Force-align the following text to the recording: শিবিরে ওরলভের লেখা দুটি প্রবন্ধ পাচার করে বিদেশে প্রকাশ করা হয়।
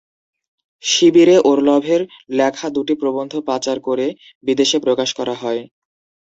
শিবিরে 0.83 1.35
ওরলভের 1.43 2.01
লেখা 2.31 2.67
দুটি 2.75 2.93
প্রবন্ধ 3.01 3.33
পাচার 3.47 3.77
করে 3.87 4.07
বিদেশে 4.43 4.77
প্রকাশ 4.85 5.09
করা 5.19 5.35
হয়। 5.41 5.61